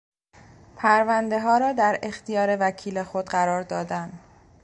پروندهها 0.75 1.57
را 1.57 1.71
در 1.71 1.99
اختیار 2.03 2.57
وکیل 2.59 3.03
خود 3.03 3.29
قرار 3.29 3.63
دادن 3.63 4.19